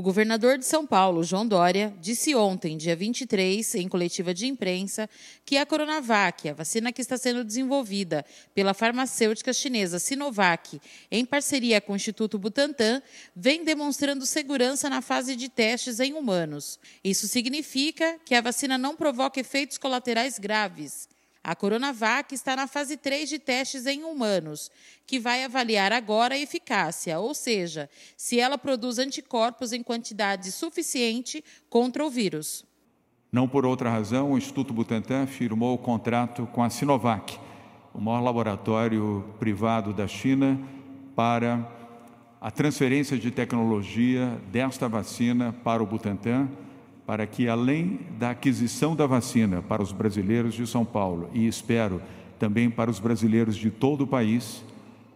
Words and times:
O 0.00 0.02
governador 0.02 0.56
de 0.56 0.64
São 0.64 0.86
Paulo, 0.86 1.22
João 1.22 1.46
Dória, 1.46 1.94
disse 2.00 2.34
ontem, 2.34 2.74
dia 2.74 2.96
23, 2.96 3.74
em 3.74 3.86
coletiva 3.86 4.32
de 4.32 4.46
imprensa, 4.46 5.06
que 5.44 5.58
a 5.58 5.66
Coronavac, 5.66 6.48
a 6.48 6.54
vacina 6.54 6.90
que 6.90 7.02
está 7.02 7.18
sendo 7.18 7.44
desenvolvida 7.44 8.24
pela 8.54 8.72
farmacêutica 8.72 9.52
chinesa 9.52 9.98
Sinovac, 9.98 10.80
em 11.10 11.22
parceria 11.26 11.82
com 11.82 11.92
o 11.92 11.96
Instituto 11.96 12.38
Butantan, 12.38 13.02
vem 13.36 13.62
demonstrando 13.62 14.24
segurança 14.24 14.88
na 14.88 15.02
fase 15.02 15.36
de 15.36 15.50
testes 15.50 16.00
em 16.00 16.14
humanos. 16.14 16.78
Isso 17.04 17.28
significa 17.28 18.18
que 18.24 18.34
a 18.34 18.40
vacina 18.40 18.78
não 18.78 18.96
provoca 18.96 19.38
efeitos 19.38 19.76
colaterais 19.76 20.38
graves. 20.38 21.09
A 21.42 21.56
Coronavac 21.56 22.34
está 22.34 22.54
na 22.54 22.66
fase 22.66 22.98
3 22.98 23.28
de 23.28 23.38
testes 23.38 23.86
em 23.86 24.04
humanos, 24.04 24.70
que 25.06 25.18
vai 25.18 25.42
avaliar 25.42 25.90
agora 25.90 26.34
a 26.34 26.38
eficácia, 26.38 27.18
ou 27.18 27.32
seja, 27.32 27.88
se 28.14 28.38
ela 28.38 28.58
produz 28.58 28.98
anticorpos 28.98 29.72
em 29.72 29.82
quantidade 29.82 30.52
suficiente 30.52 31.42
contra 31.70 32.04
o 32.04 32.10
vírus. 32.10 32.64
Não 33.32 33.48
por 33.48 33.64
outra 33.64 33.88
razão, 33.88 34.32
o 34.32 34.38
Instituto 34.38 34.74
Butantan 34.74 35.26
firmou 35.26 35.74
o 35.74 35.78
contrato 35.78 36.46
com 36.52 36.62
a 36.62 36.68
Sinovac, 36.68 37.38
o 37.94 38.00
maior 38.00 38.20
laboratório 38.20 39.34
privado 39.38 39.94
da 39.94 40.06
China, 40.06 40.60
para 41.16 41.66
a 42.38 42.50
transferência 42.50 43.18
de 43.18 43.30
tecnologia 43.30 44.38
desta 44.52 44.88
vacina 44.88 45.54
para 45.64 45.82
o 45.82 45.86
Butantan 45.86 46.48
para 47.10 47.26
que, 47.26 47.48
além 47.48 47.98
da 48.20 48.30
aquisição 48.30 48.94
da 48.94 49.04
vacina 49.04 49.60
para 49.60 49.82
os 49.82 49.90
brasileiros 49.90 50.54
de 50.54 50.64
São 50.64 50.84
Paulo 50.84 51.28
e 51.34 51.44
espero 51.44 52.00
também 52.38 52.70
para 52.70 52.88
os 52.88 53.00
brasileiros 53.00 53.56
de 53.56 53.68
todo 53.68 54.02
o 54.02 54.06
país, 54.06 54.64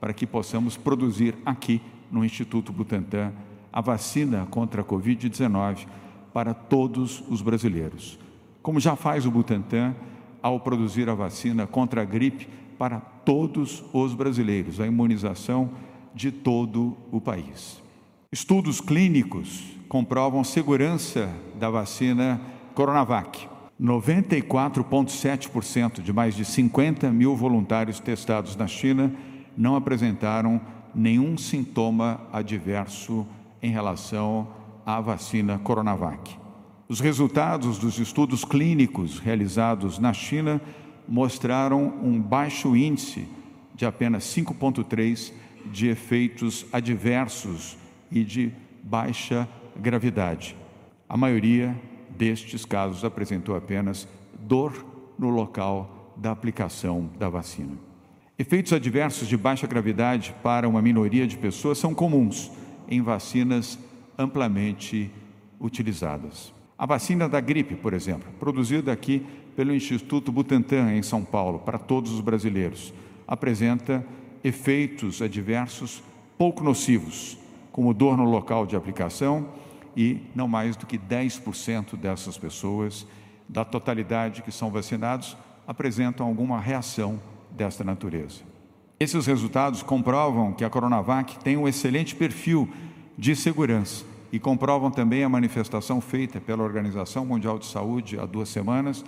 para 0.01 0.13
que 0.13 0.27
possamos 0.27 0.77
produzir 0.77 1.37
aqui 1.47 1.81
no 2.11 2.25
Instituto 2.25 2.73
Butantan 2.73 3.31
a 3.73 3.81
vacina 3.81 4.45
contra 4.51 4.83
a 4.83 4.85
Covid-19 4.85 5.87
para 6.33 6.53
todos 6.53 7.23
os 7.29 7.41
brasileiros. 7.41 8.19
Como 8.61 8.81
já 8.81 8.97
faz 8.97 9.25
o 9.25 9.31
Butantan 9.31 9.95
ao 10.43 10.59
produzir 10.59 11.09
a 11.09 11.15
vacina 11.15 11.65
contra 11.65 12.03
a 12.03 12.05
gripe 12.05 12.49
para 12.77 12.99
todos 12.99 13.85
os 13.93 14.15
brasileiros, 14.15 14.81
a 14.81 14.87
imunização 14.89 15.71
de 16.13 16.33
todo 16.33 16.97
o 17.13 17.21
país. 17.21 17.81
Estudos 18.33 18.81
clínicos 18.81 19.75
comprovam 19.95 20.43
segurança 20.43 21.31
da 21.55 21.71
vacina 21.71 22.41
Coronavac. 22.75 23.47
94,7% 23.81 26.03
de 26.03 26.13
mais 26.13 26.35
de 26.35 26.45
50 26.45 27.13
mil 27.13 27.37
voluntários 27.37 28.01
testados 28.01 28.57
na 28.57 28.67
China 28.67 29.15
não 29.57 29.77
apresentaram 29.77 30.61
nenhum 30.93 31.39
sintoma 31.39 32.21
adverso 32.33 33.25
em 33.63 33.71
relação 33.71 34.49
à 34.85 35.01
vacina 35.01 35.61
Coronavac. 35.61 36.37
Os 36.89 36.99
resultados 36.99 37.79
dos 37.79 38.01
estudos 38.01 38.45
clínicos 38.45 39.21
realizados 39.21 40.01
na 40.01 40.13
China 40.13 40.61
mostraram 41.07 42.01
um 42.03 42.21
baixo 42.21 42.75
índice 42.75 43.29
de 43.77 43.87
apenas 43.87 44.25
5,3 44.25 45.33
de 45.67 45.87
efeitos 45.87 46.67
adversos 46.73 47.79
e 48.11 48.25
de 48.25 48.51
baixa 48.83 49.49
gravidade. 49.77 50.57
A 51.09 51.17
maioria 51.17 51.75
destes 52.11 52.65
casos 52.65 53.05
apresentou 53.05 53.57
apenas 53.57 54.09
dor 54.39 54.85
no 55.19 55.31
local 55.31 56.15
da 56.17 56.31
aplicação 56.31 57.11
da 57.19 57.29
vacina. 57.29 57.73
Efeitos 58.39 58.73
adversos 58.73 59.29
de 59.29 59.37
baixa 59.37 59.67
gravidade 59.67 60.35
para 60.43 60.69
uma 60.69 60.83
minoria 60.83 61.27
de 61.27 61.37
pessoas 61.37 61.79
são 61.79 61.95
comuns 61.95 62.51
em 62.89 63.01
vacinas 63.01 63.79
amplamente 64.19 65.11
utilizadas. 65.61 66.53
A 66.77 66.87
vacina 66.87 67.29
da 67.29 67.41
gripe, 67.41 67.77
por 67.77 67.95
exemplo, 67.95 68.29
produzida 68.39 68.93
aqui 68.93 69.25
pelo 69.55 69.75
Instituto 69.75 70.33
Butantan 70.33 70.93
em 70.93 71.03
São 71.03 71.25
Paulo 71.25 71.61
para 71.61 71.79
todos 71.79 72.11
os 72.11 72.21
brasileiros, 72.21 72.93
apresenta 73.27 74.05
efeitos 74.43 75.23
adversos 75.23 76.03
pouco 76.37 76.65
nocivos, 76.65 77.39
como 77.75 77.93
dor 77.93 78.17
no 78.17 78.23
local 78.23 78.65
de 78.67 78.77
aplicação 78.77 79.49
e 79.97 80.21
não 80.33 80.47
mais 80.47 80.77
do 80.77 80.87
que 80.87 80.97
10% 80.97 81.97
dessas 81.97 82.39
pessoas, 82.39 83.05
da 83.49 83.65
totalidade 83.65 84.43
que 84.43 84.53
são 84.53 84.71
vacinados, 84.71 85.37
apresentam 85.67 86.25
alguma 86.25 86.61
reação 86.61 87.19
desta 87.51 87.83
natureza. 87.83 88.43
Esses 89.01 89.27
resultados 89.27 89.83
comprovam 89.83 90.53
que 90.53 90.65
a 90.65 90.71
Coronavac 90.71 91.37
tem 91.41 91.57
um 91.57 91.67
excelente 91.67 92.15
perfil 92.15 92.71
de 93.19 93.35
segurança 93.35 94.05
e 94.31 94.39
comprovam 94.39 94.89
também 94.89 95.25
a 95.25 95.29
manifestação 95.29 96.01
feita 96.01 96.41
pela 96.41 96.63
Organização 96.63 97.27
Mundial 97.27 97.59
de 97.59 97.67
Saúde 97.67 98.21
há 98.21 98.25
duas 98.25 98.51
semanas, 98.51 99.05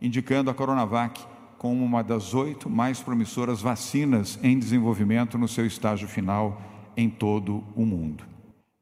indicando 0.00 0.48
a 0.48 0.54
Coronavac 0.54 1.20
como 1.58 1.84
uma 1.84 2.04
das 2.04 2.34
oito 2.34 2.70
mais 2.70 3.00
promissoras 3.00 3.60
vacinas 3.60 4.38
em 4.44 4.56
desenvolvimento 4.56 5.36
no 5.36 5.48
seu 5.48 5.66
estágio 5.66 6.06
final 6.06 6.75
em 6.96 7.10
todo 7.10 7.62
o 7.74 7.84
mundo. 7.84 8.24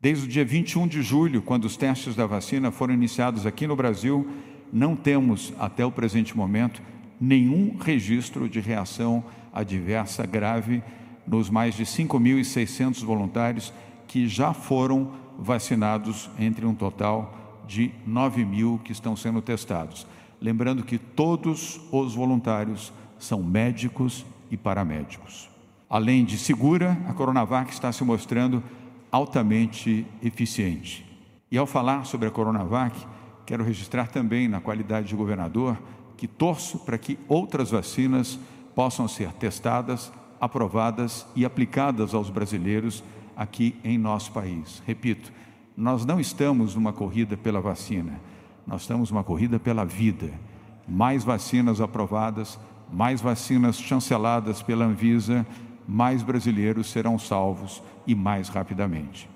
Desde 0.01 0.27
o 0.27 0.29
dia 0.29 0.45
21 0.45 0.87
de 0.87 1.03
julho, 1.03 1.43
quando 1.43 1.65
os 1.65 1.77
testes 1.77 2.15
da 2.15 2.27
vacina 2.27 2.71
foram 2.71 2.93
iniciados 2.93 3.47
aqui 3.47 3.67
no 3.67 3.75
Brasil, 3.75 4.29
não 4.73 4.95
temos, 4.95 5.53
até 5.59 5.85
o 5.85 5.91
presente 5.91 6.37
momento, 6.37 6.83
nenhum 7.21 7.77
registro 7.79 8.49
de 8.49 8.61
reação 8.61 9.25
adversa 9.53 10.27
grave 10.27 10.83
nos 11.27 11.49
mais 11.49 11.75
de 11.75 11.85
5.600 11.85 13.03
voluntários 13.05 13.73
que 14.07 14.29
já 14.29 14.53
foram 14.53 15.13
vacinados, 15.39 16.29
entre 16.39 16.67
um 16.67 16.75
total 16.75 17.63
de 17.67 17.91
9 18.07 18.45
mil 18.45 18.81
que 18.85 18.93
estão 18.93 19.17
sendo 19.17 19.41
testados. 19.41 20.07
Lembrando 20.41 20.85
que 20.85 20.99
todos 20.99 21.81
os 21.91 22.15
voluntários 22.15 22.93
são 23.19 23.43
médicos 23.43 24.27
e 24.51 24.57
paramédicos. 24.57 25.54
Além 25.95 26.25
de 26.25 26.37
segura, 26.37 26.99
a 27.09 27.13
Coronavac 27.13 27.73
está 27.73 27.93
se 27.93 28.03
mostrando 28.03 28.61
altamente 29.13 30.05
eficiente. 30.21 31.07
E 31.49 31.57
ao 31.57 31.67
falar 31.69 32.05
sobre 32.05 32.27
a 32.27 32.33
Coronavac, 32.33 32.99
quero 33.47 33.63
registrar 33.63 34.09
também, 34.09 34.49
na 34.49 34.61
qualidade 34.61 35.07
de 35.07 35.15
governador, 35.15 35.81
que 36.17 36.27
torço 36.27 36.81
para 36.81 36.99
que 36.99 37.17
outras 37.29 37.71
vacinas 37.71 38.41
possam 38.75 39.07
ser 39.07 39.31
testadas, 39.35 40.13
aprovadas 40.41 41.29
e 41.37 41.45
aplicadas 41.45 42.13
aos 42.13 42.29
brasileiros 42.29 43.05
aqui 43.37 43.77
em 43.85 43.97
nosso 43.97 44.33
país. 44.33 44.83
Repito, 44.85 45.33
nós 45.77 46.05
não 46.05 46.19
estamos 46.19 46.75
numa 46.75 46.93
corrida 46.93 47.37
pela 47.37 47.61
vacina, 47.61 48.21
nós 48.67 48.81
estamos 48.81 49.13
numa 49.13 49.23
corrida 49.23 49.61
pela 49.61 49.85
vida. 49.85 50.33
Mais 50.89 51.23
vacinas 51.23 51.81
aprovadas, 51.81 52.59
mais 52.93 53.21
vacinas 53.21 53.79
chanceladas 53.79 54.61
pela 54.61 54.85
Anvisa, 54.85 55.47
mais 55.87 56.23
brasileiros 56.23 56.91
serão 56.91 57.19
salvos 57.19 57.83
e 58.07 58.15
mais 58.15 58.49
rapidamente. 58.49 59.29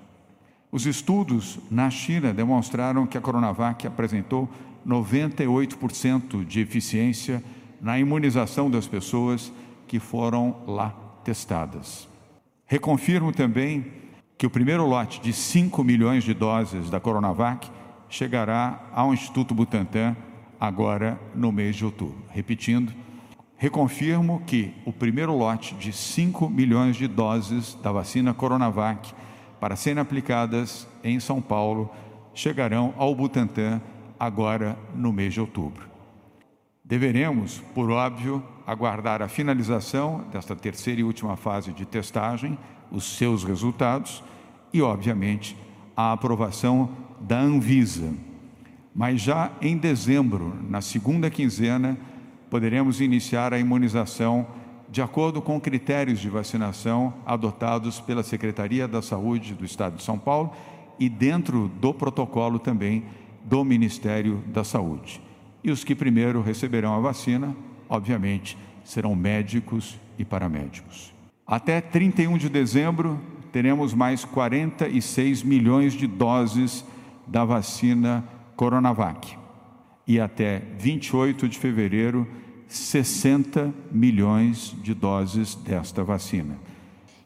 Os 0.71 0.85
estudos 0.85 1.59
na 1.69 1.89
China 1.89 2.33
demonstraram 2.33 3.07
que 3.07 3.17
a 3.17 3.21
Coronavac 3.21 3.87
apresentou 3.87 4.47
98% 4.87 6.45
de 6.45 6.59
eficiência 6.59 7.43
na 7.81 7.99
imunização 7.99 8.69
das 8.69 8.87
pessoas 8.87 9.51
que 9.87 9.99
foram 9.99 10.57
lá 10.67 10.93
testadas. 11.23 12.07
Reconfirmo 12.65 13.31
também 13.31 13.85
que 14.37 14.45
o 14.45 14.49
primeiro 14.49 14.85
lote 14.85 15.19
de 15.21 15.33
5 15.33 15.83
milhões 15.83 16.23
de 16.23 16.33
doses 16.33 16.89
da 16.89 16.99
Coronavac 16.99 17.69
chegará 18.07 18.79
ao 18.93 19.13
Instituto 19.13 19.53
Butantan 19.53 20.15
agora 20.59 21.19
no 21.35 21.51
mês 21.51 21.75
de 21.75 21.85
outubro. 21.85 22.23
Repetindo, 22.29 22.93
reconfirmo 23.59 24.41
que 24.47 24.73
o 24.85 24.93
primeiro 24.93 25.35
lote 25.35 25.75
de 25.75 25.91
5 25.91 26.49
milhões 26.49 26.95
de 26.95 27.09
doses 27.09 27.77
da 27.83 27.91
vacina 27.91 28.33
Coronavac 28.33 29.13
para 29.59 29.75
serem 29.75 30.01
aplicadas 30.01 30.87
em 31.03 31.19
São 31.19 31.41
Paulo 31.41 31.91
chegarão 32.33 32.93
ao 32.97 33.13
Butantan 33.13 33.81
agora 34.17 34.79
no 34.95 35.11
mês 35.11 35.33
de 35.33 35.41
outubro. 35.41 35.89
Deveremos, 36.85 37.61
por 37.75 37.91
óbvio, 37.91 38.41
aguardar 38.65 39.21
a 39.21 39.27
finalização 39.27 40.23
desta 40.31 40.55
terceira 40.55 41.01
e 41.01 41.03
última 41.03 41.35
fase 41.35 41.73
de 41.73 41.85
testagem, 41.85 42.57
os 42.89 43.17
seus 43.17 43.43
resultados 43.43 44.23
e, 44.71 44.81
obviamente, 44.81 45.57
a 45.97 46.13
aprovação 46.13 46.89
da 47.19 47.37
Anvisa. 47.37 48.13
Mas 48.95 49.21
já 49.21 49.51
em 49.61 49.77
dezembro, 49.77 50.55
na 50.69 50.79
segunda 50.79 51.29
quinzena, 51.29 51.97
poderemos 52.49 52.99
iniciar 53.01 53.53
a 53.53 53.59
imunização 53.59 54.47
de 54.89 55.01
acordo 55.01 55.41
com 55.41 55.59
critérios 55.59 56.19
de 56.19 56.29
vacinação 56.29 57.13
adotados 57.25 57.99
pela 57.99 58.23
Secretaria 58.23 58.87
da 58.87 59.01
Saúde 59.01 59.53
do 59.53 59.63
Estado 59.63 59.97
de 59.97 60.03
São 60.03 60.17
Paulo 60.17 60.51
e 60.99 61.07
dentro 61.07 61.67
do 61.79 61.93
protocolo 61.93 62.57
também 62.57 63.05
do 63.43 63.63
Ministério 63.63 64.43
da 64.47 64.63
Saúde. 64.63 65.21
E 65.63 65.71
os 65.71 65.83
que 65.83 65.93
primeiro 65.93 66.41
receberão 66.41 66.95
a 66.95 66.99
vacina, 66.99 67.55
obviamente, 67.87 68.57
serão 68.83 69.15
médicos 69.15 69.99
e 70.17 70.25
paramédicos. 70.25 71.13
Até 71.45 71.81
31 71.81 72.37
de 72.37 72.49
dezembro, 72.49 73.19
teremos 73.51 73.93
mais 73.93 74.25
46 74.25 75.43
milhões 75.43 75.93
de 75.93 76.07
doses 76.07 76.85
da 77.27 77.45
vacina 77.45 78.23
Coronavac. 78.55 79.37
E 80.09 80.19
até 80.19 80.63
28 80.79 81.47
de 81.47 81.59
fevereiro, 81.59 82.27
60 82.67 83.71
milhões 83.91 84.73
de 84.81 84.95
doses 84.95 85.53
desta 85.53 86.03
vacina. 86.03 86.59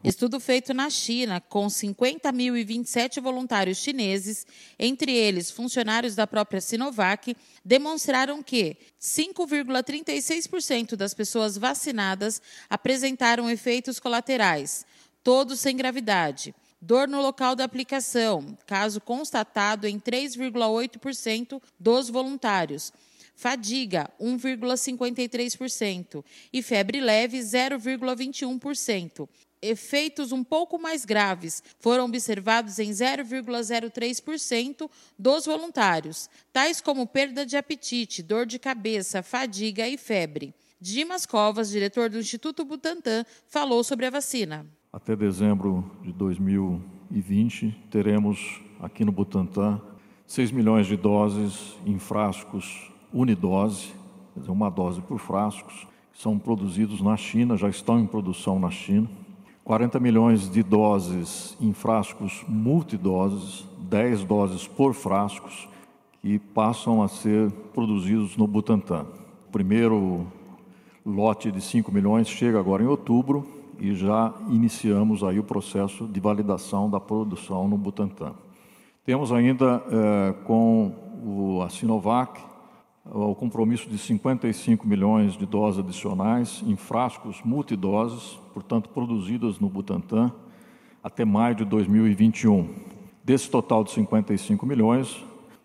Estudo 0.04 0.38
feito 0.38 0.74
na 0.74 0.90
China 0.90 1.40
com 1.40 1.66
50.027 1.66 3.22
voluntários 3.22 3.78
chineses, 3.78 4.46
entre 4.78 5.10
eles 5.12 5.50
funcionários 5.50 6.14
da 6.14 6.26
própria 6.26 6.60
Sinovac, 6.60 7.34
demonstraram 7.64 8.42
que 8.42 8.76
5,36% 9.00 10.94
das 10.94 11.14
pessoas 11.14 11.56
vacinadas 11.56 12.42
apresentaram 12.68 13.48
efeitos 13.48 13.98
colaterais, 13.98 14.84
todos 15.22 15.58
sem 15.58 15.74
gravidade. 15.74 16.54
Dor 16.86 17.08
no 17.08 17.22
local 17.22 17.56
da 17.56 17.64
aplicação, 17.64 18.58
caso 18.66 19.00
constatado 19.00 19.86
em 19.86 19.98
3,8% 19.98 21.58
dos 21.80 22.10
voluntários. 22.10 22.92
Fadiga, 23.34 24.10
1,53%. 24.20 26.22
E 26.52 26.60
febre 26.60 27.00
leve, 27.00 27.38
0,21% 27.38 29.26
efeitos 29.62 30.30
um 30.30 30.44
pouco 30.44 30.78
mais 30.78 31.06
graves 31.06 31.62
foram 31.80 32.04
observados 32.04 32.78
em 32.78 32.90
0,03% 32.90 34.90
dos 35.18 35.46
voluntários, 35.46 36.28
tais 36.52 36.82
como 36.82 37.06
perda 37.06 37.46
de 37.46 37.56
apetite, 37.56 38.22
dor 38.22 38.44
de 38.44 38.58
cabeça, 38.58 39.22
fadiga 39.22 39.88
e 39.88 39.96
febre. 39.96 40.52
Dimas 40.78 41.24
Covas, 41.24 41.70
diretor 41.70 42.10
do 42.10 42.18
Instituto 42.18 42.62
Butantan, 42.62 43.24
falou 43.48 43.82
sobre 43.82 44.04
a 44.04 44.10
vacina. 44.10 44.66
Até 44.94 45.16
dezembro 45.16 45.84
de 46.04 46.12
2020, 46.12 47.76
teremos 47.90 48.60
aqui 48.80 49.04
no 49.04 49.10
Butantan 49.10 49.80
6 50.24 50.52
milhões 50.52 50.86
de 50.86 50.96
doses 50.96 51.76
em 51.84 51.98
frascos 51.98 52.92
unidose, 53.12 53.88
quer 54.32 54.38
dizer, 54.38 54.52
uma 54.52 54.70
dose 54.70 55.00
por 55.00 55.18
frascos, 55.18 55.84
que 56.12 56.22
são 56.22 56.38
produzidos 56.38 57.00
na 57.00 57.16
China, 57.16 57.56
já 57.56 57.68
estão 57.68 57.98
em 57.98 58.06
produção 58.06 58.60
na 58.60 58.70
China 58.70 59.10
40 59.64 59.98
milhões 59.98 60.48
de 60.48 60.62
doses 60.62 61.56
em 61.60 61.72
frascos 61.72 62.44
multidoses, 62.46 63.66
10 63.90 64.22
doses 64.22 64.68
por 64.68 64.94
frascos, 64.94 65.68
que 66.22 66.38
passam 66.38 67.02
a 67.02 67.08
ser 67.08 67.50
produzidos 67.74 68.36
no 68.36 68.46
Butantan. 68.46 69.06
O 69.48 69.50
primeiro 69.50 70.24
lote 71.04 71.50
de 71.50 71.60
5 71.60 71.90
milhões 71.90 72.28
chega 72.28 72.60
agora 72.60 72.84
em 72.84 72.86
outubro 72.86 73.63
e 73.78 73.94
já 73.94 74.32
iniciamos 74.48 75.22
aí 75.22 75.38
o 75.38 75.44
processo 75.44 76.06
de 76.06 76.20
validação 76.20 76.88
da 76.88 77.00
produção 77.00 77.68
no 77.68 77.76
Butantan. 77.76 78.34
Temos 79.04 79.32
ainda 79.32 79.82
eh, 79.90 80.34
com 80.44 80.92
o, 81.24 81.62
a 81.62 81.68
Sinovac 81.68 82.40
o 83.04 83.34
compromisso 83.34 83.88
de 83.88 83.98
55 83.98 84.86
milhões 84.86 85.36
de 85.36 85.44
doses 85.44 85.80
adicionais 85.80 86.62
em 86.66 86.74
frascos 86.74 87.42
multidoses, 87.44 88.38
portanto 88.54 88.88
produzidas 88.88 89.58
no 89.58 89.68
Butantan, 89.68 90.32
até 91.02 91.24
maio 91.24 91.54
de 91.54 91.64
2021. 91.66 92.66
Desse 93.22 93.50
total 93.50 93.84
de 93.84 93.90
55 93.90 94.64
milhões, 94.64 95.22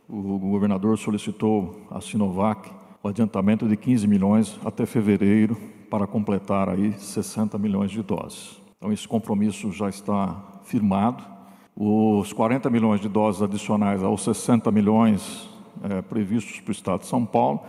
o 0.07 0.38
governador 0.38 0.97
solicitou 0.97 1.81
à 1.89 2.01
Sinovac 2.01 2.69
o 3.01 3.07
adiantamento 3.07 3.67
de 3.69 3.77
15 3.77 4.06
milhões 4.06 4.59
até 4.65 4.85
fevereiro 4.85 5.56
para 5.89 6.06
completar 6.07 6.69
aí 6.69 6.94
60 6.94 7.57
milhões 7.57 7.91
de 7.91 8.01
doses. 8.01 8.62
Então 8.77 8.91
esse 8.91 9.07
compromisso 9.07 9.71
já 9.71 9.89
está 9.89 10.36
firmado. 10.63 11.24
Os 11.75 12.31
40 12.33 12.69
milhões 12.69 13.01
de 13.01 13.09
doses 13.09 13.41
adicionais 13.41 14.03
aos 14.03 14.24
60 14.24 14.71
milhões 14.71 15.50
é, 15.83 16.01
previstos 16.01 16.59
para 16.59 16.69
o 16.69 16.71
Estado 16.71 16.99
de 17.02 17.07
São 17.07 17.25
Paulo, 17.25 17.61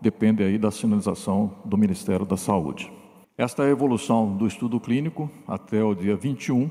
depende 0.00 0.42
aí 0.42 0.58
da 0.58 0.70
sinalização 0.70 1.52
do 1.64 1.76
Ministério 1.76 2.24
da 2.24 2.36
Saúde. 2.36 2.92
Esta 3.36 3.64
é 3.64 3.66
a 3.66 3.70
evolução 3.70 4.36
do 4.36 4.46
estudo 4.46 4.80
clínico 4.80 5.30
até 5.46 5.82
o 5.82 5.94
dia 5.94 6.16
21, 6.16 6.70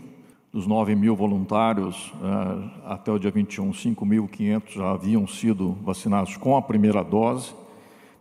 dos 0.51 0.65
9 0.65 0.95
mil 0.95 1.15
voluntários, 1.15 2.13
é, 2.23 2.93
até 2.93 3.11
o 3.11 3.19
dia 3.19 3.31
21, 3.31 3.71
5.500 3.71 4.73
já 4.73 4.91
haviam 4.91 5.27
sido 5.27 5.77
vacinados 5.83 6.37
com 6.37 6.55
a 6.55 6.61
primeira 6.61 7.03
dose. 7.03 7.53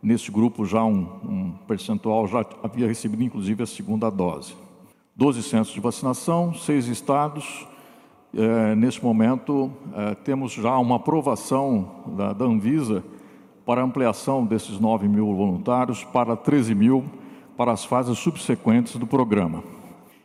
Nesse 0.05 0.31
grupo, 0.31 0.67
já 0.67 0.85
um, 0.85 1.09
um 1.25 1.53
percentual 1.67 2.29
já 2.29 2.45
havia 2.63 2.87
recebido, 2.87 3.23
inclusive, 3.23 3.63
a 3.63 3.67
segunda 3.67 4.11
dose. 4.11 4.55
12 5.17 5.43
centros 5.43 5.73
de 5.73 5.81
vacinação, 5.81 6.53
seis 6.53 6.89
estados, 6.89 7.67
é, 8.37 8.75
nesse 8.75 9.03
momento, 9.03 9.73
é, 9.95 10.15
temos 10.17 10.53
já 10.53 10.77
uma 10.77 10.97
aprovação 10.97 12.03
da, 12.19 12.35
da, 12.35 12.45
Anvisa 12.45 13.03
para 13.65 13.83
ampliação 13.83 14.45
desses 14.45 14.79
9 14.79 15.09
mil 15.09 15.35
voluntários 15.35 16.05
para 16.05 16.37
13 16.37 16.75
mil 16.75 17.05
para 17.57 17.73
as 17.73 17.83
fases 17.87 18.19
subsequentes 18.19 18.97
do 18.97 19.07
programa. 19.07 19.65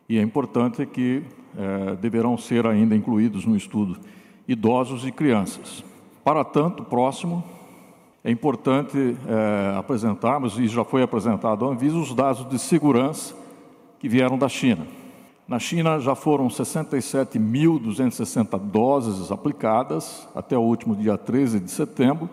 E 0.09 0.17
é 0.17 0.21
importante 0.21 0.85
que 0.85 1.23
é, 1.57 1.95
deverão 1.95 2.37
ser 2.37 2.67
ainda 2.67 2.97
incluídos 2.97 3.45
no 3.45 3.55
estudo 3.55 3.97
idosos 4.45 5.07
e 5.07 5.11
crianças. 5.13 5.85
Para 6.21 6.43
tanto, 6.43 6.83
próximo, 6.83 7.41
é 8.23 8.31
importante 8.31 9.17
é, 9.27 9.75
apresentarmos, 9.77 10.57
e 10.59 10.67
já 10.67 10.83
foi 10.83 11.01
apresentado 11.01 11.65
à 11.65 11.69
Anvisa, 11.69 11.97
os 11.97 12.13
dados 12.13 12.47
de 12.49 12.59
segurança 12.59 13.33
que 13.97 14.09
vieram 14.09 14.37
da 14.37 14.49
China. 14.49 14.85
Na 15.47 15.57
China 15.57 15.99
já 15.99 16.13
foram 16.13 16.47
67.260 16.47 18.59
doses 18.59 19.31
aplicadas 19.31 20.27
até 20.35 20.55
o 20.57 20.61
último 20.61 20.95
dia 20.95 21.17
13 21.17 21.59
de 21.59 21.71
setembro, 21.71 22.29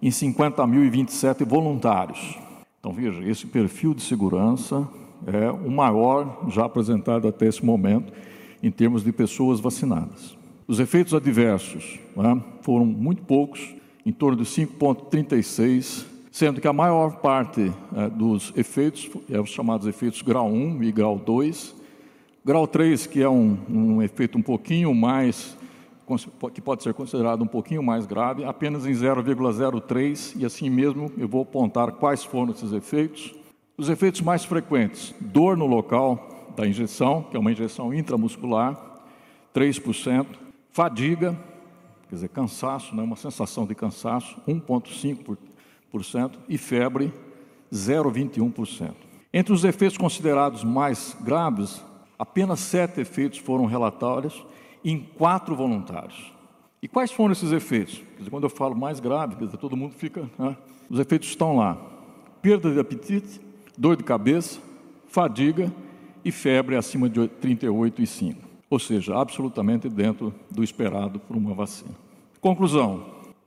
em 0.00 0.10
50.027 0.10 1.44
voluntários. 1.44 2.38
Então 2.78 2.92
veja, 2.92 3.20
esse 3.28 3.44
perfil 3.46 3.92
de 3.94 4.02
segurança 4.02 4.88
é 5.26 5.50
o 5.50 5.68
maior 5.70 6.44
já 6.48 6.66
apresentado 6.66 7.26
até 7.26 7.46
esse 7.46 7.64
momento 7.64 8.12
em 8.62 8.70
termos 8.70 9.02
de 9.02 9.10
pessoas 9.10 9.58
vacinadas. 9.58 10.36
Os 10.68 10.78
efeitos 10.78 11.12
adversos 11.12 11.98
né, 12.16 12.40
foram 12.62 12.86
muito 12.86 13.22
poucos, 13.22 13.74
em 14.04 14.12
torno 14.12 14.36
de 14.36 14.44
5,36, 14.44 16.04
sendo 16.30 16.60
que 16.60 16.68
a 16.68 16.72
maior 16.72 17.16
parte 17.16 17.72
é, 17.96 18.08
dos 18.10 18.52
efeitos, 18.56 19.10
é 19.30 19.40
os 19.40 19.50
chamados 19.50 19.86
efeitos 19.86 20.22
grau 20.22 20.48
1 20.48 20.82
e 20.82 20.92
grau 20.92 21.18
2, 21.18 21.84
Grau 22.46 22.66
3, 22.66 23.06
que 23.06 23.22
é 23.22 23.28
um, 23.28 23.56
um 23.70 24.02
efeito 24.02 24.36
um 24.36 24.42
pouquinho 24.42 24.94
mais, 24.94 25.56
que 26.52 26.60
pode 26.60 26.82
ser 26.82 26.92
considerado 26.92 27.42
um 27.42 27.46
pouquinho 27.46 27.82
mais 27.82 28.04
grave, 28.04 28.44
apenas 28.44 28.84
em 28.84 28.92
0,03, 28.92 30.34
e 30.38 30.44
assim 30.44 30.68
mesmo 30.68 31.10
eu 31.16 31.26
vou 31.26 31.40
apontar 31.40 31.92
quais 31.92 32.22
foram 32.22 32.52
esses 32.52 32.70
efeitos. 32.74 33.34
Os 33.78 33.88
efeitos 33.88 34.20
mais 34.20 34.44
frequentes: 34.44 35.14
dor 35.18 35.56
no 35.56 35.66
local 35.66 36.52
da 36.54 36.66
injeção, 36.66 37.22
que 37.22 37.34
é 37.34 37.40
uma 37.40 37.50
injeção 37.50 37.94
intramuscular, 37.94 38.78
3%, 39.54 40.26
fadiga, 40.70 41.34
quer 42.08 42.14
dizer, 42.16 42.28
cansaço, 42.28 42.94
né, 42.94 43.02
uma 43.02 43.16
sensação 43.16 43.66
de 43.66 43.74
cansaço, 43.74 44.36
1,5%, 44.46 46.32
e 46.48 46.58
febre, 46.58 47.12
0,21%. 47.72 48.94
Entre 49.32 49.52
os 49.52 49.64
efeitos 49.64 49.96
considerados 49.96 50.62
mais 50.62 51.16
graves, 51.20 51.82
apenas 52.18 52.60
sete 52.60 53.00
efeitos 53.00 53.38
foram 53.38 53.64
relatórios 53.64 54.44
em 54.84 55.00
quatro 55.00 55.56
voluntários. 55.56 56.32
E 56.82 56.88
quais 56.88 57.10
foram 57.10 57.32
esses 57.32 57.50
efeitos? 57.50 58.02
Dizer, 58.18 58.30
quando 58.30 58.44
eu 58.44 58.50
falo 58.50 58.76
mais 58.76 59.00
grave, 59.00 59.36
dizer, 59.36 59.56
todo 59.56 59.76
mundo 59.76 59.94
fica. 59.94 60.28
Né? 60.38 60.56
Os 60.90 60.98
efeitos 60.98 61.28
estão 61.28 61.56
lá: 61.56 61.78
perda 62.42 62.70
de 62.70 62.78
apetite, 62.78 63.40
dor 63.76 63.96
de 63.96 64.04
cabeça, 64.04 64.60
fadiga 65.08 65.72
e 66.24 66.30
febre 66.30 66.76
acima 66.76 67.08
de 67.08 67.20
38,5. 67.20 68.43
Ou 68.74 68.80
seja, 68.80 69.16
absolutamente 69.16 69.88
dentro 69.88 70.34
do 70.50 70.64
esperado 70.64 71.20
por 71.20 71.36
uma 71.36 71.54
vacina. 71.54 71.94
Conclusão: 72.40 73.06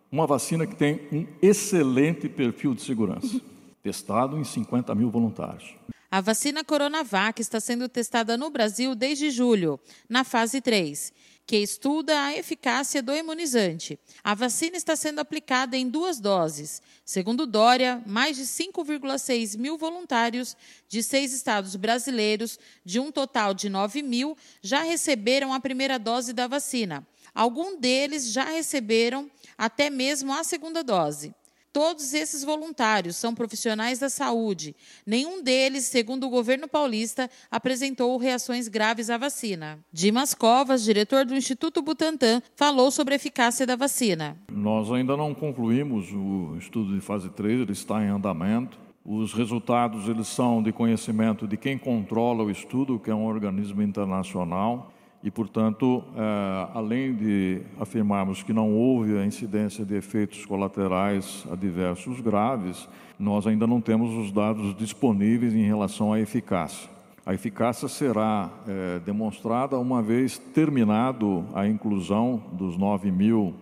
uma 0.10 0.25
vacina 0.25 0.65
que 0.65 0.74
tem 0.74 1.01
um 1.12 1.27
excelente 1.41 2.29
perfil 2.29 2.74
de 2.74 2.81
segurança 2.81 3.41
testado 3.84 4.39
em 4.39 4.46
50 4.46 4.96
mil 4.96 5.10
voluntários. 5.10 5.75
A 6.10 6.22
vacina 6.22 6.63
Coronavac 6.63 7.41
está 7.41 7.60
sendo 7.60 7.89
testada 7.89 8.38
no 8.38 8.50
Brasil 8.50 8.96
desde 8.96 9.29
julho, 9.29 9.77
na 10.07 10.24
fase 10.24 10.62
3, 10.62 11.12
que 11.48 11.56
estuda 11.56 12.25
a 12.25 12.36
eficácia 12.36 13.01
do 13.01 13.16
imunizante. 13.16 13.98
A 14.22 14.36
vacina 14.36 14.75
está 14.75 14.98
sendo 14.98 15.20
aplicada 15.20 15.77
em 15.77 15.88
duas 15.88 16.20
doses. 16.20 16.82
Segundo 17.06 17.48
Dória, 17.48 18.04
mais 18.06 18.36
de 18.36 18.44
5,6 18.44 19.58
mil 19.58 19.77
voluntários 19.77 20.58
de 20.89 21.01
seis 21.01 21.34
estados 21.34 21.77
brasileiros, 21.77 22.60
de 22.84 23.00
um 23.00 23.13
total 23.13 23.54
de 23.54 23.70
9 23.70 24.04
mil, 24.04 24.38
já 24.62 24.82
receberam 24.82 25.54
a 25.54 25.60
primeira 25.62 25.98
dose 25.98 26.34
da 26.34 26.48
vacina. 26.48 27.08
Alguns 27.34 27.80
deles 27.80 28.30
já 28.34 28.44
receberam 28.44 29.32
até 29.58 29.89
mesmo 29.89 30.34
a 30.34 30.44
segunda 30.44 30.84
dose. 30.84 31.34
Todos 31.72 32.14
esses 32.14 32.44
voluntários 32.44 33.16
são 33.16 33.36
profissionais 33.36 34.00
da 34.00 34.10
saúde. 34.10 34.76
Nenhum 35.06 35.44
deles, 35.44 35.86
segundo 35.86 36.26
o 36.26 36.30
governo 36.30 36.68
paulista, 36.68 37.30
apresentou 37.52 38.18
reações 38.18 38.68
graves 38.68 39.10
à 39.10 39.18
vacina. 39.18 39.80
Dimas 39.92 40.34
Covas, 40.34 40.84
diretor 40.84 41.26
do 41.26 41.36
Instituto 41.36 41.82
Butantan, 41.82 42.42
falou 42.56 42.90
sobre 42.90 43.14
a 43.14 43.18
eficácia 43.18 43.66
da 43.66 43.76
vacina. 43.76 44.38
Nós 44.52 44.92
ainda 44.92 45.16
não 45.16 45.34
concluímos 45.34 46.12
o 46.12 46.58
estudo 46.58 46.96
de 46.96 47.02
fase 47.02 47.30
3, 47.30 47.62
ele 47.62 47.72
está 47.74 48.04
em 48.04 48.10
andamento. 48.10 48.80
Os 49.06 49.34
resultados 49.34 50.10
eles 50.10 50.28
são 50.28 50.62
de 50.62 50.74
conhecimento 50.74 51.48
de 51.48 51.56
quem 51.56 51.78
controla 51.78 52.44
o 52.44 52.52
estudo, 52.52 53.00
que 53.00 53.10
é 53.10 53.16
um 53.16 53.26
organismo 53.26 53.82
internacional. 53.82 54.92
E, 55.24 55.32
portanto, 55.32 56.04
é, 56.16 56.68
além 56.74 57.14
de 57.16 57.62
afirmarmos 57.80 58.44
que 58.44 58.54
não 58.54 58.74
houve 58.74 59.18
a 59.18 59.26
incidência 59.26 59.84
de 59.84 59.96
efeitos 59.96 60.46
colaterais 60.46 61.46
adversos 61.52 62.22
graves, 62.22 62.88
nós 63.20 63.48
ainda 63.48 63.66
não 63.66 63.82
temos 63.82 64.14
os 64.14 64.32
dados 64.32 64.76
disponíveis 64.76 65.54
em 65.54 65.66
relação 65.66 66.14
à 66.14 66.20
eficácia. 66.20 66.90
A 67.26 67.34
eficácia 67.34 67.88
será 67.88 68.50
é, 68.68 69.00
demonstrada 69.00 69.78
uma 69.78 70.02
vez 70.02 70.38
terminado 70.38 71.44
a 71.54 71.68
inclusão 71.68 72.42
dos 72.54 72.78
9 72.78 73.12
mil 73.12 73.54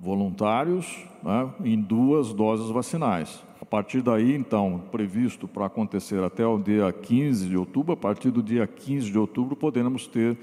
voluntários 0.00 1.04
né, 1.22 1.50
em 1.64 1.80
duas 1.80 2.32
doses 2.32 2.70
vacinais. 2.70 3.42
A 3.60 3.64
partir 3.64 4.02
daí, 4.02 4.36
então, 4.36 4.82
previsto 4.92 5.48
para 5.48 5.66
acontecer 5.66 6.22
até 6.22 6.46
o 6.46 6.58
dia 6.58 6.92
15 6.92 7.48
de 7.48 7.56
outubro, 7.56 7.92
a 7.92 7.96
partir 7.96 8.30
do 8.30 8.42
dia 8.42 8.66
15 8.66 9.10
de 9.10 9.18
outubro, 9.18 9.56
poderemos 9.56 10.06
ter 10.06 10.38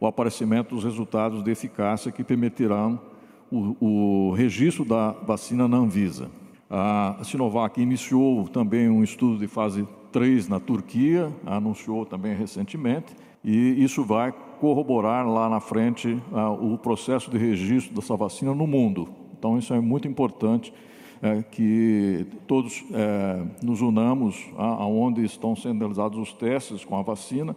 o 0.00 0.06
aparecimento 0.06 0.74
dos 0.74 0.84
resultados 0.84 1.42
de 1.42 1.50
eficácia 1.50 2.12
que 2.12 2.22
permitirão 2.22 3.00
o, 3.50 4.28
o 4.30 4.32
registro 4.32 4.84
da 4.84 5.12
vacina 5.12 5.66
na 5.66 5.76
Anvisa. 5.76 6.30
A 6.68 7.18
Sinovac 7.22 7.80
iniciou 7.80 8.48
também 8.48 8.88
um 8.88 9.02
estudo 9.02 9.38
de 9.38 9.46
fase 9.46 9.86
3 10.12 10.48
na 10.48 10.58
Turquia, 10.58 11.32
anunciou 11.44 12.04
também 12.04 12.34
recentemente, 12.34 13.14
e 13.44 13.82
isso 13.82 14.04
vai 14.04 14.32
corroborar 14.60 15.26
lá 15.28 15.48
na 15.48 15.60
frente 15.60 16.20
o 16.60 16.76
processo 16.78 17.30
de 17.30 17.38
registro 17.38 17.94
dessa 17.94 18.16
vacina 18.16 18.54
no 18.54 18.66
mundo. 18.66 19.08
Então, 19.38 19.58
isso 19.58 19.72
é 19.72 19.80
muito 19.80 20.08
importante 20.08 20.72
é, 21.22 21.42
que 21.42 22.26
todos 22.46 22.84
é, 22.92 23.42
nos 23.62 23.80
unamos 23.80 24.46
aonde 24.56 25.24
estão 25.24 25.54
sendo 25.54 25.78
realizados 25.78 26.18
os 26.18 26.32
testes 26.32 26.84
com 26.84 26.96
a 26.96 27.02
vacina 27.02 27.54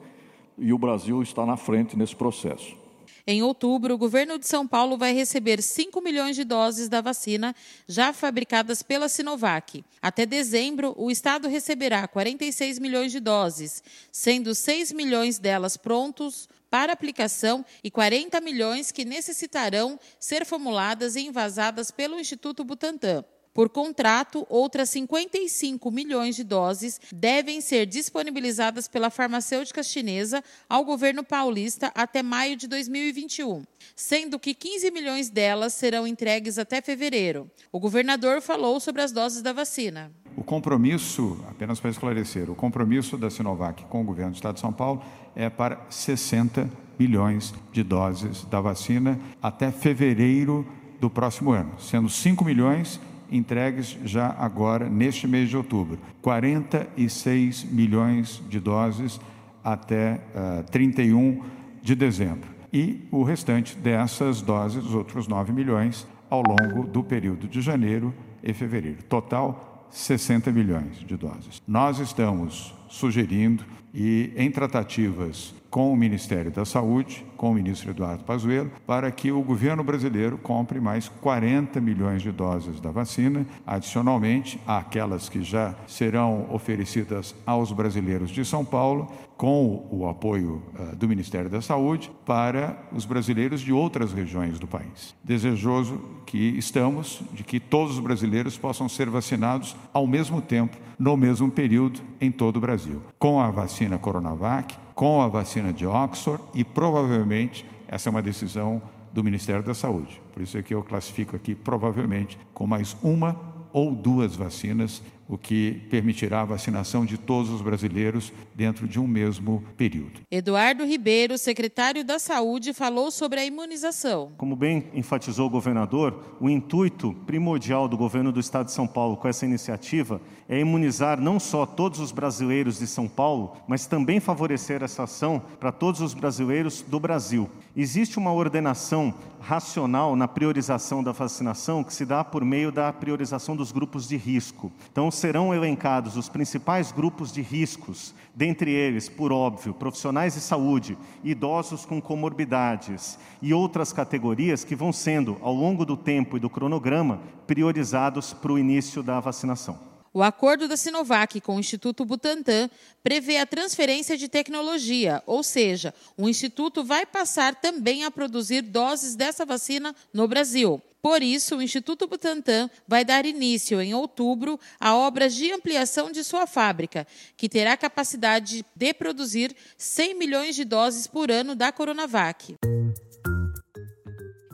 e 0.59 0.73
o 0.73 0.77
Brasil 0.77 1.21
está 1.21 1.45
na 1.45 1.57
frente 1.57 1.97
nesse 1.97 2.15
processo. 2.15 2.77
Em 3.25 3.43
outubro, 3.43 3.93
o 3.93 3.97
governo 3.97 4.39
de 4.39 4.47
São 4.47 4.67
Paulo 4.67 4.97
vai 4.97 5.13
receber 5.13 5.61
5 5.61 6.01
milhões 6.01 6.35
de 6.35 6.43
doses 6.43 6.89
da 6.89 6.99
vacina 6.99 7.55
já 7.87 8.11
fabricadas 8.11 8.81
pela 8.81 9.07
Sinovac. 9.07 9.83
Até 10.01 10.25
dezembro, 10.25 10.95
o 10.97 11.11
estado 11.11 11.47
receberá 11.47 12.07
46 12.07 12.79
milhões 12.79 13.11
de 13.11 13.19
doses, 13.19 13.83
sendo 14.11 14.55
6 14.55 14.93
milhões 14.93 15.37
delas 15.37 15.77
prontos 15.77 16.49
para 16.69 16.93
aplicação 16.93 17.65
e 17.83 17.91
40 17.91 18.41
milhões 18.41 18.91
que 18.91 19.05
necessitarão 19.05 19.99
ser 20.19 20.45
formuladas 20.45 21.15
e 21.15 21.21
envasadas 21.21 21.91
pelo 21.91 22.19
Instituto 22.19 22.63
Butantan. 22.63 23.23
Por 23.59 23.67
contrato, 23.67 24.47
outras 24.47 24.89
55 24.91 25.91
milhões 25.91 26.33
de 26.33 26.45
doses 26.45 26.97
devem 27.11 27.59
ser 27.59 27.85
disponibilizadas 27.85 28.87
pela 28.87 29.09
farmacêutica 29.09 29.83
chinesa 29.83 30.41
ao 30.69 30.85
governo 30.85 31.25
paulista 31.25 31.91
até 31.93 32.23
maio 32.23 32.55
de 32.55 32.69
2021, 32.69 33.63
sendo 33.97 34.39
que 34.39 34.53
15 34.53 34.91
milhões 34.91 35.29
delas 35.29 35.73
serão 35.73 36.07
entregues 36.07 36.57
até 36.57 36.81
fevereiro. 36.81 37.51
O 37.69 37.81
governador 37.81 38.41
falou 38.41 38.79
sobre 38.79 39.01
as 39.01 39.11
doses 39.11 39.41
da 39.41 39.51
vacina. 39.51 40.09
O 40.37 40.43
compromisso, 40.45 41.43
apenas 41.49 41.81
para 41.81 41.91
esclarecer, 41.91 42.49
o 42.49 42.55
compromisso 42.55 43.17
da 43.17 43.29
Sinovac 43.29 43.83
com 43.87 43.99
o 43.99 44.05
governo 44.05 44.31
do 44.31 44.35
Estado 44.35 44.53
de 44.53 44.61
São 44.61 44.71
Paulo 44.71 45.03
é 45.35 45.49
para 45.49 45.85
60 45.89 46.71
milhões 46.97 47.53
de 47.73 47.83
doses 47.83 48.45
da 48.45 48.61
vacina 48.61 49.19
até 49.41 49.69
fevereiro 49.69 50.65
do 51.01 51.09
próximo 51.09 51.51
ano, 51.51 51.77
sendo 51.77 52.07
5 52.07 52.45
milhões 52.45 53.01
entregues 53.31 53.97
já 54.03 54.35
agora, 54.37 54.89
neste 54.89 55.27
mês 55.27 55.49
de 55.49 55.57
outubro. 55.57 55.99
46 56.21 57.63
milhões 57.65 58.41
de 58.49 58.59
doses 58.59 59.19
até 59.63 60.15
uh, 60.15 60.59
eh, 60.59 60.63
31 60.71 61.43
de 61.81 61.95
dezembro. 61.95 62.49
E 62.71 63.07
o 63.11 63.23
restante 63.23 63.75
dessas 63.75 64.41
doses, 64.41 64.85
os 64.85 64.93
outros 64.93 65.27
9 65.27 65.51
milhões, 65.51 66.07
ao 66.29 66.43
longo 66.43 66.87
do 66.87 67.03
período 67.03 67.47
de 67.47 67.61
janeiro 67.61 68.13
e 68.43 68.53
fevereiro. 68.53 69.03
Total, 69.03 69.87
60 69.89 70.51
milhões 70.51 70.99
de 70.99 71.17
doses. 71.17 71.61
Nós 71.67 71.99
estamos 71.99 72.73
sugerindo 72.89 73.63
e 73.93 74.31
em 74.35 74.51
tratativas 74.51 75.53
com 75.69 75.93
o 75.93 75.95
Ministério 75.95 76.51
da 76.51 76.65
Saúde, 76.65 77.25
com 77.37 77.51
o 77.51 77.53
ministro 77.53 77.91
Eduardo 77.91 78.23
Pazuello, 78.23 78.71
para 78.87 79.11
que 79.11 79.31
o 79.31 79.41
governo 79.41 79.83
brasileiro 79.83 80.37
compre 80.37 80.79
mais 80.79 81.07
40 81.07 81.79
milhões 81.79 82.21
de 82.21 82.31
doses 82.31 82.79
da 82.79 82.91
vacina, 82.91 83.45
adicionalmente 83.65 84.59
àquelas 84.65 85.29
que 85.29 85.43
já 85.43 85.75
serão 85.87 86.47
oferecidas 86.51 87.35
aos 87.45 87.71
brasileiros 87.71 88.31
de 88.31 88.43
São 88.43 88.65
Paulo, 88.65 89.11
com 89.37 89.87
o 89.89 90.09
apoio 90.09 90.61
uh, 90.77 90.95
do 90.95 91.07
Ministério 91.07 91.49
da 91.49 91.61
Saúde, 91.61 92.11
para 92.25 92.77
os 92.91 93.05
brasileiros 93.05 93.61
de 93.61 93.71
outras 93.71 94.11
regiões 94.11 94.59
do 94.59 94.67
país. 94.67 95.15
Desejoso 95.23 96.01
que 96.25 96.57
estamos 96.57 97.21
de 97.31 97.43
que 97.43 97.59
todos 97.59 97.93
os 97.93 97.99
brasileiros 97.99 98.57
possam 98.57 98.89
ser 98.89 99.09
vacinados 99.09 99.77
ao 99.93 100.05
mesmo 100.05 100.41
tempo, 100.41 100.75
no 100.97 101.15
mesmo 101.15 101.49
período, 101.49 102.01
em 102.19 102.31
todo 102.31 102.57
o 102.57 102.59
Brasil. 102.59 102.78
Com 103.17 103.39
a 103.39 103.49
vacina 103.49 103.97
Coronavac, 103.97 104.75
com 104.95 105.21
a 105.21 105.27
vacina 105.27 105.73
de 105.73 105.85
Oxford 105.85 106.43
e 106.53 106.63
provavelmente 106.63 107.65
essa 107.87 108.09
é 108.09 108.11
uma 108.11 108.21
decisão 108.21 108.81
do 109.11 109.23
Ministério 109.23 109.63
da 109.63 109.73
Saúde. 109.73 110.21
Por 110.33 110.41
isso 110.41 110.57
é 110.57 110.61
que 110.61 110.73
eu 110.73 110.83
classifico 110.83 111.35
aqui 111.35 111.55
provavelmente 111.55 112.37
com 112.53 112.67
mais 112.67 112.95
uma 113.01 113.35
ou 113.73 113.93
duas 113.93 114.35
vacinas 114.35 115.01
o 115.29 115.37
que 115.37 115.83
permitirá 115.91 116.41
a 116.41 116.45
vacinação 116.45 117.05
de 117.05 117.15
todos 117.15 117.51
os 117.51 117.61
brasileiros 117.61 118.33
dentro 118.55 118.87
de 118.87 118.99
um 118.99 119.05
mesmo 119.05 119.63
período. 119.77 120.21
Eduardo 120.31 120.83
Ribeiro, 120.83 121.37
secretário 121.37 122.03
da 122.03 122.17
Saúde, 122.17 122.73
falou 122.73 123.11
sobre 123.11 123.39
a 123.39 123.45
imunização. 123.45 124.31
Como 124.37 124.55
bem 124.55 124.85
enfatizou 124.91 125.45
o 125.45 125.49
governador, 125.49 126.35
o 126.41 126.49
intuito 126.49 127.13
primordial 127.27 127.87
do 127.87 127.95
governo 127.95 128.31
do 128.31 128.39
estado 128.39 128.65
de 128.65 128.71
São 128.71 128.87
Paulo 128.87 129.15
com 129.15 129.27
essa 129.27 129.45
iniciativa 129.45 130.19
é 130.47 130.59
imunizar 130.59 131.21
não 131.21 131.39
só 131.39 131.63
todos 131.63 131.99
os 131.99 132.11
brasileiros 132.11 132.79
de 132.79 132.87
São 132.87 133.07
Paulo, 133.07 133.55
mas 133.67 133.85
também 133.85 134.19
favorecer 134.19 134.81
essa 134.81 135.03
ação 135.03 135.39
para 135.59 135.71
todos 135.71 136.01
os 136.01 136.15
brasileiros 136.15 136.81
do 136.81 136.99
Brasil. 136.99 137.47
Existe 137.77 138.17
uma 138.17 138.33
ordenação 138.33 139.13
racional 139.39 140.15
na 140.15 140.27
priorização 140.27 141.03
da 141.03 141.11
vacinação 141.11 141.83
que 141.83 141.93
se 141.93 142.05
dá 142.05 142.23
por 142.23 142.43
meio 142.43 142.71
da 142.71 142.91
priorização 142.91 143.55
dos 143.55 143.71
grupos 143.71 144.07
de 144.07 144.17
risco. 144.17 144.71
Então, 144.91 145.09
serão 145.09 145.53
elencados 145.53 146.17
os 146.17 146.29
principais 146.29 146.91
grupos 146.91 147.31
de 147.31 147.41
riscos, 147.41 148.13
dentre 148.35 148.71
eles, 148.71 149.09
por 149.09 149.31
óbvio, 149.31 149.73
profissionais 149.73 150.33
de 150.35 150.41
saúde, 150.41 150.97
idosos 151.23 151.85
com 151.85 152.01
comorbidades 152.01 153.17
e 153.41 153.53
outras 153.53 153.91
categorias 153.91 154.63
que 154.63 154.75
vão 154.75 154.91
sendo, 154.91 155.37
ao 155.41 155.53
longo 155.53 155.85
do 155.85 155.97
tempo 155.97 156.37
e 156.37 156.39
do 156.39 156.49
cronograma, 156.49 157.19
priorizados 157.47 158.33
para 158.33 158.51
o 158.51 158.59
início 158.59 159.01
da 159.01 159.19
vacinação. 159.19 159.88
O 160.13 160.23
acordo 160.23 160.67
da 160.67 160.75
Sinovac 160.75 161.39
com 161.41 161.55
o 161.55 161.59
Instituto 161.59 162.03
Butantan 162.03 162.69
prevê 163.03 163.37
a 163.37 163.45
transferência 163.45 164.17
de 164.17 164.27
tecnologia, 164.27 165.21
ou 165.25 165.43
seja, 165.43 165.93
o 166.17 166.27
instituto 166.27 166.83
vai 166.83 167.05
passar 167.05 167.55
também 167.55 168.03
a 168.03 168.11
produzir 168.11 168.61
doses 168.61 169.15
dessa 169.15 169.45
vacina 169.45 169.95
no 170.13 170.27
Brasil. 170.27 170.81
Por 171.01 171.23
isso, 171.23 171.55
o 171.55 171.61
Instituto 171.61 172.07
Butantan 172.07 172.69
vai 172.85 173.05
dar 173.05 173.25
início 173.25 173.79
em 173.79 173.93
outubro 173.93 174.59
a 174.79 174.95
obras 174.95 175.33
de 175.33 175.51
ampliação 175.51 176.11
de 176.11 176.23
sua 176.23 176.45
fábrica, 176.45 177.07
que 177.37 177.47
terá 177.47 177.77
capacidade 177.77 178.65
de 178.75 178.93
produzir 178.93 179.55
100 179.77 180.15
milhões 180.15 180.55
de 180.55 180.65
doses 180.65 181.07
por 181.07 181.31
ano 181.31 181.55
da 181.55 181.71
Coronavac. 181.71 182.55